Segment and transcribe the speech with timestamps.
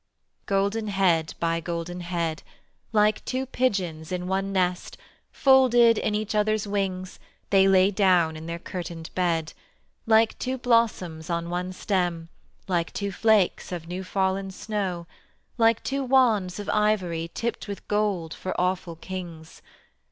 [0.47, 2.41] Golden head by golden head,
[2.91, 4.97] Like two pigeons in one nest
[5.31, 7.19] Folded in each other's wings,
[7.51, 9.53] They lay down in their curtained bed:
[10.07, 12.29] Like two blossoms on one stem,
[12.67, 15.05] Like two flakes of new fallen snow,
[15.59, 19.61] Like two wands of ivory Tipped with gold for awful kings.